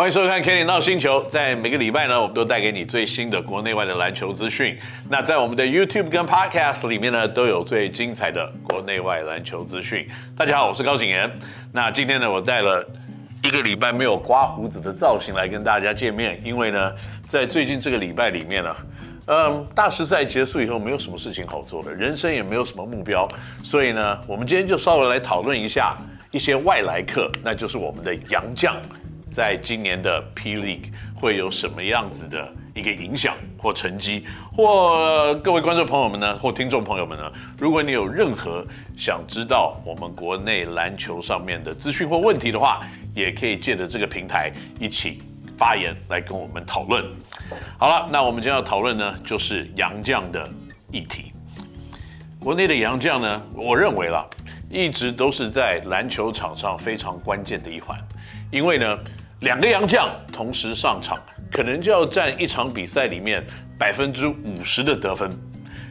[0.00, 1.22] 欢迎收看《Kenny 闹星球》。
[1.28, 4.74] 在每个礼拜呢，我们都带给你最新的国内外的篮球资讯。
[5.10, 10.08] 那在我们的 YouTube 跟 Podcast 里面呢，都有最精彩的国内外篮球资讯。
[10.34, 11.30] 大家好，我是高景言。
[11.70, 12.82] 那今天呢，我带了
[13.42, 16.90] 一个礼拜没有刮胡子的造型来跟大家见面，因为呢，
[17.28, 18.76] 在最近这个礼拜里面呢，
[19.26, 23.28] 嗯，大师赛结束以后，没有什么事情好做的，人生也没有什么目标，
[23.62, 25.94] 所以呢，我们今天就稍微来讨论一下
[26.30, 28.74] 一些外来客，那就是我们的洋将。
[29.32, 34.24] 在今年的 P League 会有什么样子的一个影响或成绩，
[34.56, 38.64] 或各位观众朋友们呢，或听众朋友们呢，如果你有任何
[38.96, 42.80] 想知道我们国内篮球上面的资讯或问题的话，
[43.14, 45.22] 也可以借着这个平台一起
[45.56, 47.04] 发言来跟我们讨论。
[47.78, 50.48] 好了，那我们今天要讨论呢，就是洋将的
[50.90, 51.32] 议题。
[52.38, 54.26] 国内的洋将呢，我认为啦，
[54.70, 57.98] 一直都是在篮球场上非常关键的一环，
[58.50, 58.98] 因为呢。
[59.40, 61.16] 两个洋将同时上场，
[61.50, 63.42] 可能就要占一场比赛里面
[63.78, 65.30] 百分之五十的得分，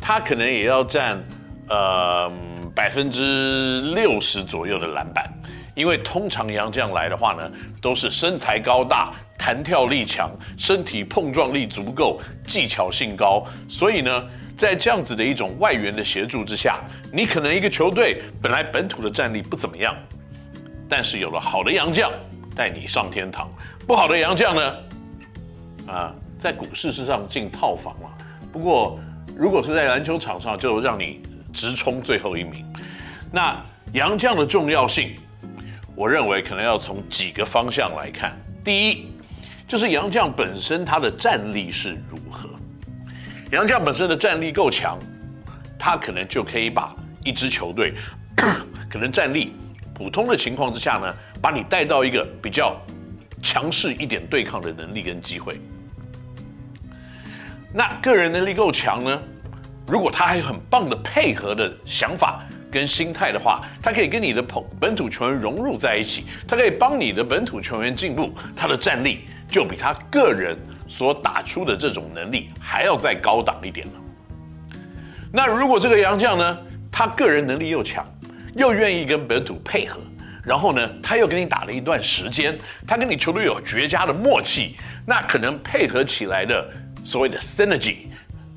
[0.00, 1.20] 他可能也要占
[1.68, 2.30] 呃
[2.72, 5.28] 百分之六十左右的篮板，
[5.74, 14.30] 因为通常洋将来的话呢，都是身材高大、弹跳力强、身体碰撞力足够、技巧性高，所以呢，
[14.62, 16.78] 在这样子的一种外援的协助之下，
[17.12, 19.92] 你可能一个球队本来本土的战力不怎么样，
[20.88, 22.08] 但是有了好的洋将。
[22.54, 23.50] 带你上天堂，
[23.88, 24.76] 不好的洋将呢？
[25.88, 28.10] 啊，在股市之上进套房了。
[28.52, 29.00] 不过，
[29.36, 31.20] 如果是在篮球场上，就让你
[31.52, 32.64] 直冲最后一名。
[33.32, 33.60] 那
[33.94, 35.16] 洋将的重要性，
[35.96, 38.40] 我认为可能要从几个方向来看。
[38.62, 39.08] 第一，
[39.66, 42.48] 就是洋将本身他的战力是如何。
[43.52, 44.98] 杨绛本身的战力够强，
[45.78, 47.92] 他可能就可以把一支球队
[48.90, 49.54] 可能战力
[49.94, 52.80] 普通的情况之下呢，把你带到一个比较
[53.42, 55.60] 强势一点对抗的能力跟机会。
[57.74, 59.22] 那个人能力够强呢，
[59.86, 70.56] 如果他还有很棒的配合的想法跟心态的话，他可以跟你的本本土球员融入在一起，他可以帮你的本土球员进步，他的战力就比他个人
[70.92, 73.94] 所打出的这种能力还要再高档一点呢。
[75.32, 76.58] 那如果这个洋将呢，
[76.90, 78.06] 他个人能力又强，
[78.54, 79.98] 又愿意跟本土配合。
[80.44, 84.76] 然后呢，他又跟你打了一段时间，他跟你球队有绝佳的默契，
[85.06, 86.68] 那可能配合起来的
[87.06, 88.08] 所谓的 synergy，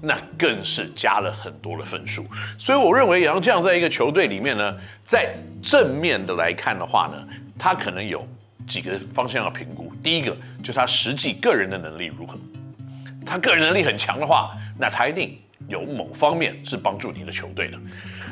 [0.00, 2.24] 那更是加了很多的分数。
[2.56, 7.16] 所以我认为洋将在一个球队里面呢，在正面的来看的话呢，
[7.58, 8.24] 他可能有
[8.70, 9.92] 几个方向要评估。
[10.00, 12.38] 第一个就是他实际个人的能力如何，
[13.26, 15.36] 他个人能力很强的话，那他一定
[15.66, 17.76] 有某方面是帮助你的球队的。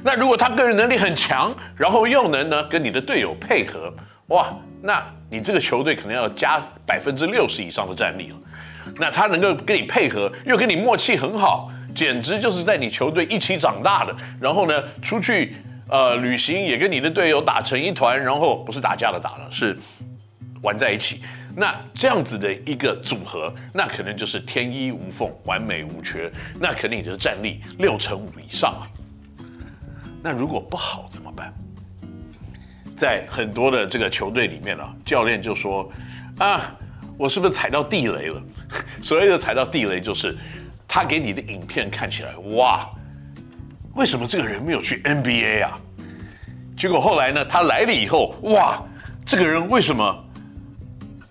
[0.04, 3.92] 那如果他个人能力很强，然后又能呢跟你的队友配合，
[4.28, 8.36] 哇，那你这个球队可能要加百分之六十以上的战力了。
[8.96, 14.16] 那他能够跟你配合，又跟你默契很好，简直就是在你球队一起长大的。
[14.40, 15.56] 然后呢，出去
[15.88, 19.76] 呃旅行也跟你的队友打成一团，然后不是打架的打了，是
[20.62, 21.22] 玩在一起。
[21.56, 26.30] 那这样子的一个组合，那可能就是天衣无缝、完美无缺。
[26.60, 28.82] 那肯定你的战力六成五以上啊。
[30.22, 31.52] 那如果不好怎么办？
[32.96, 35.88] 在很多的这个球队里面啊，教练就说
[36.38, 36.74] ：“啊，
[37.16, 38.42] 我是不是踩到地雷了？”
[39.00, 40.36] 所谓的踩到地雷，就是
[40.88, 42.90] 他给你的影片看起来，哇，
[43.94, 45.78] 为什么这个人没有去 NBA 啊？
[46.76, 48.82] 结果后来呢，他来了以后，哇，
[49.24, 50.27] 这个人为什么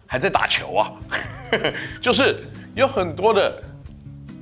[0.08, 0.92] 还在打球啊？
[2.02, 2.44] 就是
[2.76, 3.62] 有很多的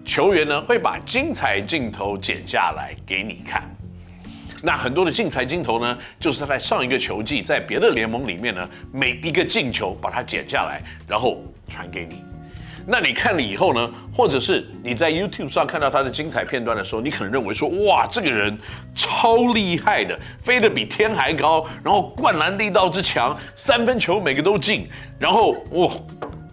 [0.06, 3.64] 球员呢，会把精彩镜头剪下来给你看。
[4.62, 12.24] 那很多的精彩镜头呢，就是他在上一个球季在别的联盟里面呢，每一个进球把它剪下来，然后传给你。
[12.88, 18.58] 那你看了以后呢，或者是你在 YouTube 上看到他的精彩片段的时候，你可能认为说，哇，这个人
[18.94, 24.88] 超厉害的，飞得比天还高，然后灌篮力道之强，三分球每个都进，
[25.20, 25.92] 然后哇，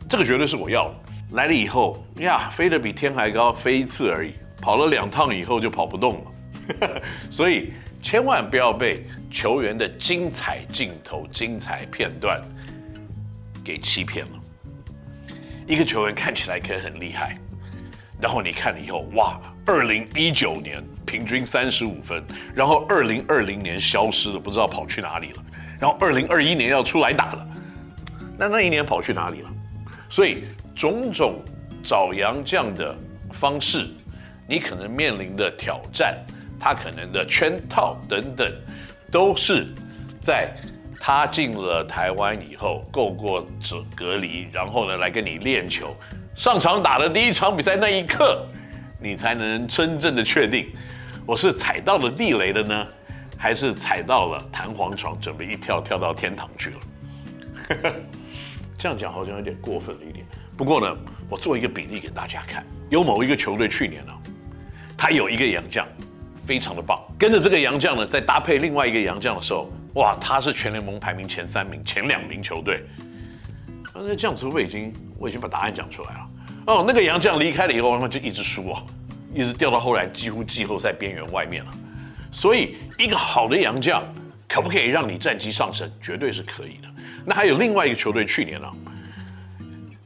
[0.09, 0.95] 这个绝对是我要的。
[1.33, 6.25] 来了以后呀，飞得比天还高，飞一次而已，跑了两趟以后就跑不动
[6.79, 7.73] 了， 所以。
[8.05, 12.43] 千万不要被球员的精彩镜头、精彩片段
[13.65, 14.33] 给欺骗了。
[15.67, 17.39] 一个球员看起来可以很厉害，
[18.21, 22.23] 然后你看了以后，哇，二零一九年平均三十五分，
[22.55, 25.45] 然后二零二零年消失了，不知道跑去哪里了，
[25.81, 27.49] 然后二零二一年要出来打了，
[28.39, 29.51] 那那一年跑去哪里了？
[30.09, 30.45] 所以
[30.75, 31.43] 种种
[31.83, 32.97] 找洋将的
[33.33, 33.89] 方式，
[34.47, 36.17] 你可能面临的挑战。
[36.65, 38.49] 他可能的圈套等等，
[39.11, 39.67] 都是
[40.21, 40.55] 在
[41.05, 45.93] 他进了台湾以后，够过这隔离，然后呢来跟你练球，
[46.33, 48.47] 上场打的第一场比赛那一刻，
[49.01, 50.69] 你才能真正的确定，
[51.27, 52.87] 我是踩到了地雷的呢，
[53.37, 56.77] 还是踩到了弹簧床，准备一跳跳到天堂去了。
[58.79, 60.25] 这样讲好像有点过分了一点。
[60.57, 60.97] 不过呢，
[61.29, 64.13] 我做一个比例给大家看，有某一个球队去年呢、
[64.97, 65.85] 他有一个洋将，
[66.47, 66.97] 非常的棒。
[67.19, 72.83] 跟着这个洋将呢，再搭配另外一个洋将的时候，哇，他是全联盟排名前三名、前两名球队。
[73.95, 76.29] 那这样子会不会已经我已经把答案讲出来了？
[76.67, 78.83] 哦，那个杨将离开了以后，那就一直输啊，
[79.35, 81.71] 一直掉到后来几乎季后赛边缘外面了。
[82.31, 84.03] 所以，一个好的洋将
[84.49, 85.91] 可不可以让你战绩上升？
[86.01, 86.89] 绝对是可以的。
[87.27, 88.73] 那还有另外一个球队去年呢、啊，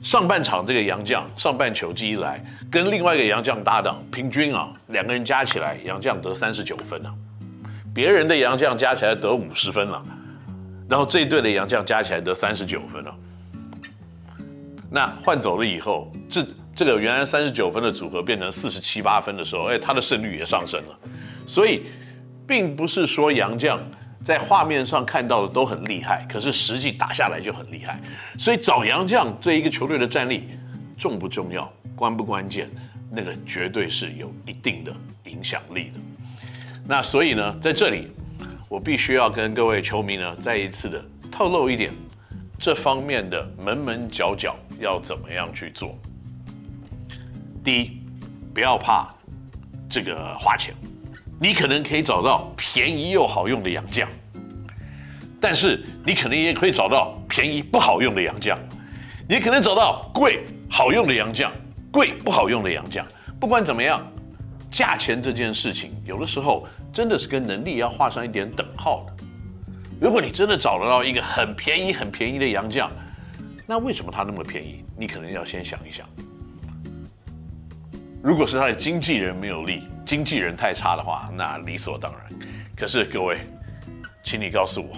[0.03, 7.15] 上半场这个洋将上半球季一来，跟另外一个洋将搭档，平均啊两个人加起来，洋将得三十九分啊，
[7.97, 10.03] 别人的洋将加起来得五十分了，
[10.87, 13.15] 然后这一队的洋将加起来得三十九分了。
[14.91, 20.99] 那换走了以后，这这个原来三十九分的组合变成四十七八分的时候，哎，他的胜率也上升了。
[21.47, 21.85] 所以，
[22.47, 23.81] 并不是说洋将。
[24.23, 27.99] 在画面上看到的都很厉害，可是实际打下来就很厉害。
[28.37, 30.49] 所以找洋将对一个球队的战力
[30.99, 32.69] 重不重要，关不关键，
[33.09, 34.93] 那个绝对是有一定的
[35.27, 36.01] 影响力的。
[36.89, 38.09] 那所以呢，在这里
[38.69, 41.93] 我必须要跟各位球迷呢再一次的透露一点
[42.59, 45.99] 这方面的门门角角要怎么样去做。
[47.65, 48.01] 第一，
[48.55, 49.09] 不要怕
[49.89, 50.73] 这个花钱。
[51.39, 54.09] 你可能可以找到便宜又好用的洋将，
[55.39, 58.59] 但是你可能也可以找到便宜不好用的洋将，
[59.29, 61.53] 也可能找到贵好用的洋将，
[61.91, 63.05] 贵不好用的洋将。
[63.39, 64.03] 不管怎么样，
[64.71, 66.67] 价钱这件事情有的时候
[66.97, 69.25] 真的是跟能力要画上一点等号的。
[70.01, 72.91] 如果你真的找得到一个很便宜很便宜的洋将，
[73.67, 74.83] 那为什么他那么便宜？
[74.97, 76.09] 你可能要先想一想。
[78.23, 82.41] 如果是他的经纪人没有力，经纪人太差的话，那理所当然。
[82.75, 83.41] 可是各位，
[84.25, 84.97] 请你告诉我，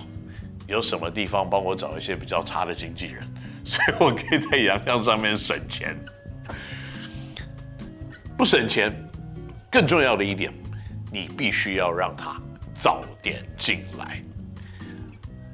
[0.68, 3.24] 有什么地方帮我找一些比较差的经纪人，
[3.64, 5.98] 所以我可以在洋将上面省钱？
[8.36, 8.94] 不省钱，
[9.68, 10.52] 更重要的一点，
[11.10, 12.40] 你必须要让他
[12.74, 14.22] 早点进来。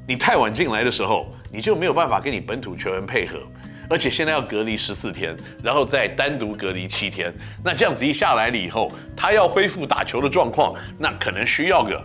[0.07, 3.39] 你太晚进来的时候，你就没有办法跟你本土球员配合。
[3.87, 12.03] 而且现在要隔离十四天，然后再单独隔离七天，那这样子一下来了以后，他要恢复打球的状况，那可能需要个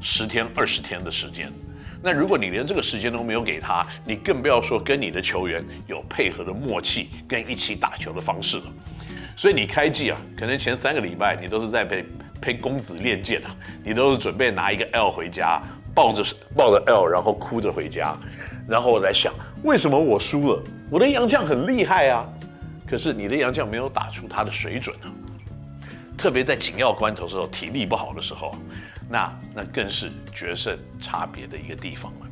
[0.00, 1.48] 十天、二十天的时间。
[2.02, 8.64] 那如果你连这个时间都没有给他，你更不要说跟你的球员有配合的默契跟一起打球的方式了。
[9.36, 12.04] 所以你开季啊，可能前三个礼拜你都是在被
[12.44, 15.62] 陪公子练剑啊，你都是准备拿一个 L 回家，
[15.94, 16.22] 抱着
[16.54, 18.14] 抱着 L，然后哭着回家，
[18.68, 19.32] 然后我在想。
[19.62, 20.62] 为什么我输了？
[20.90, 22.28] 我的杨将很厉害啊，
[22.86, 25.08] 可是你的杨将没有打出他的水准啊。
[26.18, 28.54] 特别在紧要关头的时候，体力不好的时候，
[29.08, 32.26] 那那更是决胜差别的一个地方了。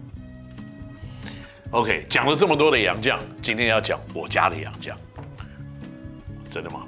[1.71, 4.95] OK，讲了这么多的杨将，今天要讲我家的杨将，
[6.51, 6.81] 真的吗？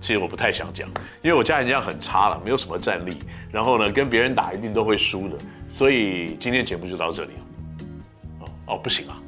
[0.00, 0.88] 其实我不太想讲，
[1.22, 3.18] 因为我家洋将很差了，没有什么战力，
[3.52, 5.36] 然后呢，跟别人打一定都会输的，
[5.68, 7.42] 所以今天节目就到这里了。
[8.40, 9.20] 哦哦，不行啊。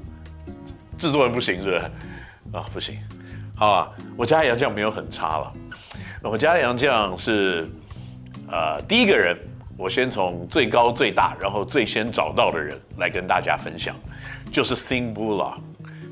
[0.97, 1.77] 制作人不行是不是？
[2.57, 2.97] 啊、不行，
[3.55, 5.53] 好啊，我家的洋将没有很差了。
[6.23, 7.69] 我家的洋将是，
[8.51, 9.37] 呃，第一个人，
[9.77, 13.95] 我先从最高最大，然后最先找到的人来跟大家分享，
[14.51, 15.55] 就是 Sing Bula。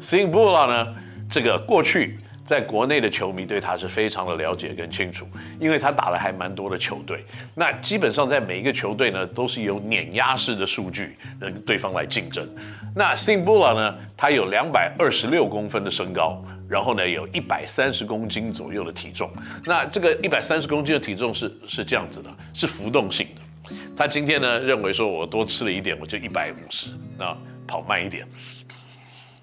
[0.03, 0.95] Sing Bula 呢，
[1.31, 2.19] 这个过去。
[2.51, 5.25] 在国内的球迷对他是非常的了解跟清楚，
[5.61, 7.25] 因为他打了还蛮多的球队。
[7.55, 12.45] 那基本上在每一个球队呢，都是有碾压式的数据跟对方来竞争。
[12.93, 19.31] 那 Sing Bula 呢，他有两百二十六公分的身高，然后呢有一百三十公斤左右的体重。
[19.65, 23.77] 那这个一百三十公斤的体重是是这样子的，是浮动性的。
[23.97, 27.33] 他今天呢认为说我多吃了一点，我就一百五十，那
[27.65, 28.27] 跑慢一点。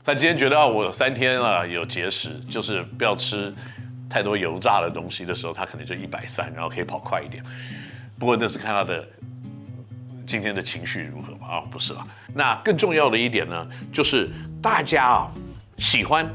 [0.08, 3.54] 他今天觉得啊，我有三天啊有节食，就是不要吃
[4.10, 7.44] 太多油炸的东西的时候，他可能就一百三，然后可以跑快一点。
[8.18, 9.06] 不过那是看他的
[10.26, 11.56] 今天的情绪如何嘛？
[11.56, 12.08] 啊，不是啦。
[12.34, 14.30] 那更重要的一点呢，就是
[14.62, 15.32] 大家啊
[15.78, 16.26] 喜欢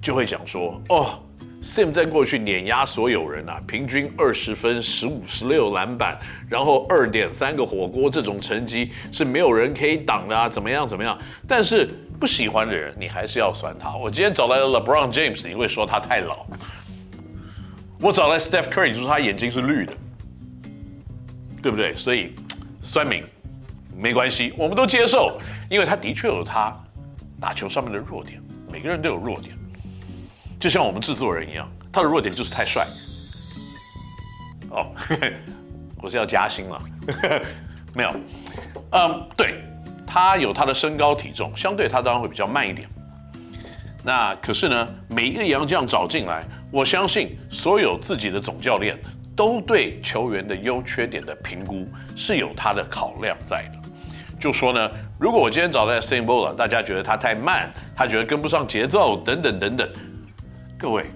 [0.00, 1.20] 就会讲说，哦
[1.62, 6.18] ，Sim 在过去碾压所有人啊，平均二十分、十五、十六篮板，
[6.48, 11.18] 然后二点三个火锅，这种成绩是没有人可以挡的啊，怎么样怎么样？
[11.46, 11.86] 但是。
[12.18, 13.94] 不喜欢的人，你还是要酸他。
[13.96, 16.46] 我今天找来了 LeBron James，你会说他太老；
[18.00, 19.92] 我找来 Steph Curry，你说他眼睛是绿的，
[21.62, 21.94] 对不对？
[21.94, 22.34] 所以，
[22.82, 23.22] 酸民
[23.96, 25.38] 没关系，我们都接受，
[25.70, 26.74] 因为他的确有他
[27.40, 29.56] 打球上面的弱点，每个人都有弱点，
[30.58, 32.84] 就像我们制作人一样，他的弱点就是太帅。
[34.70, 34.92] 哦，
[36.02, 36.82] 我是要加薪了，
[37.94, 38.12] 没有，
[38.90, 39.62] 嗯，对，
[40.10, 42.88] 他有他的身高体重，相对他当然会比较慢一点。
[44.02, 48.98] 那可是呢，每一个洋将找进来，我相信所有自己的总教练
[49.36, 51.86] 都对球员的优缺点的评估
[52.16, 53.88] 是有他的考量在的。
[54.40, 59.88] 就说呢，如果我今天找到 Sam Bolt 了，大家觉得他太慢，他觉得跟不上节奏，等等等等，
[60.78, 61.10] 各位，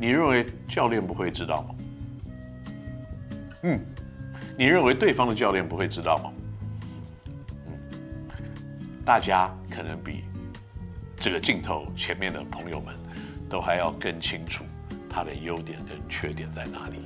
[0.00, 1.68] 你认为教练不会知道吗？
[3.62, 3.78] 嗯，
[4.58, 6.32] 你认为对方的教练不会知道吗？
[9.04, 10.24] 大家可能比
[11.16, 12.94] 这个镜头前面的朋友们
[13.48, 14.64] 都还要更清楚
[15.08, 17.00] 他的优点跟缺点在哪里。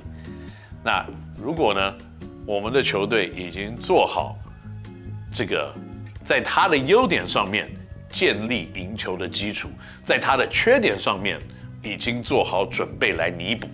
[0.83, 1.05] 那
[1.37, 1.97] 如果呢，
[2.45, 4.37] 我们的球队已经做好
[5.33, 5.73] 这个，
[6.23, 7.69] 在他的优点上面
[8.09, 9.69] 建立赢球的基础，
[10.03, 11.39] 在他的缺点上面
[11.83, 13.67] 已经做好准备来弥补，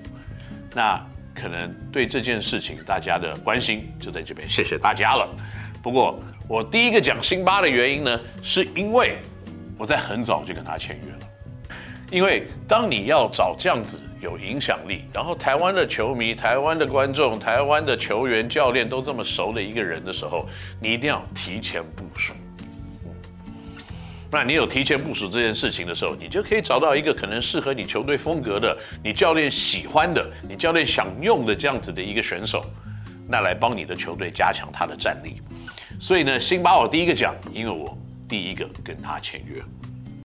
[0.74, 1.00] 那。
[1.36, 5.27] 可能对这件事情大家的关心就在这边，谢谢大家了。
[5.84, 9.18] 不过我第一个讲辛巴的原因呢，是因为
[9.78, 11.20] 我在很早就跟他签约了。
[12.10, 20.48] 因为当你要找这样子有影响力，然后台湾的球迷、台湾的观众、台湾的球员、教练都这么熟的一个人的时候，
[20.80, 22.34] 你一定要提前部署。
[24.32, 32.63] 那你有提前部署这件事情的时候，你就可以找到一个可能适合你球队风格的、你教练喜欢的、你教练想用的这样子的一个选手，
[33.28, 35.42] 那来帮你的球队加强他的战力。
[36.03, 39.63] 所以呢，辛巴我第一个讲，因为我第一个跟他签约。